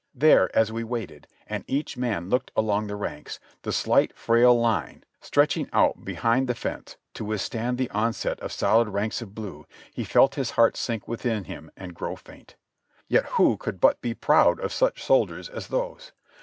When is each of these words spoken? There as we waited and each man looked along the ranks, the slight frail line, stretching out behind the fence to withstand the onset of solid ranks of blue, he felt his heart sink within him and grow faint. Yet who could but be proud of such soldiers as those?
There 0.15 0.49
as 0.57 0.71
we 0.71 0.83
waited 0.83 1.27
and 1.45 1.63
each 1.67 1.95
man 1.95 2.27
looked 2.27 2.49
along 2.55 2.87
the 2.87 2.95
ranks, 2.95 3.39
the 3.61 3.71
slight 3.71 4.17
frail 4.17 4.59
line, 4.59 5.03
stretching 5.19 5.69
out 5.71 6.03
behind 6.03 6.47
the 6.47 6.55
fence 6.55 6.97
to 7.13 7.23
withstand 7.23 7.77
the 7.77 7.87
onset 7.91 8.39
of 8.39 8.51
solid 8.51 8.87
ranks 8.89 9.21
of 9.21 9.35
blue, 9.35 9.67
he 9.93 10.03
felt 10.03 10.33
his 10.33 10.49
heart 10.57 10.75
sink 10.75 11.07
within 11.07 11.43
him 11.43 11.69
and 11.77 11.93
grow 11.93 12.15
faint. 12.15 12.55
Yet 13.07 13.25
who 13.37 13.57
could 13.57 13.79
but 13.79 14.01
be 14.01 14.15
proud 14.15 14.59
of 14.59 14.73
such 14.73 15.03
soldiers 15.03 15.49
as 15.49 15.67
those? 15.67 16.13